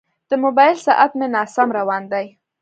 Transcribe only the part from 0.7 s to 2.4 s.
ساعت مې ناسم روان دی.